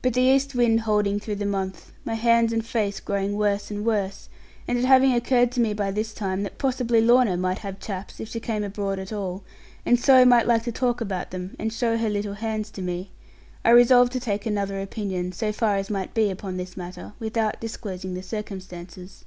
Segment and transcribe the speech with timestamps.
[0.00, 3.84] But the east wind holding through the month, my hands and face growing worse and
[3.84, 4.28] worse,
[4.68, 8.20] and it having occurred to me by this time that possibly Lorna might have chaps,
[8.20, 9.42] if she came abroad at all,
[9.84, 13.10] and so might like to talk about them and show her little hands to me,
[13.64, 17.60] I resolved to take another opinion, so far as might be upon this matter, without
[17.60, 19.24] disclosing the circumstances.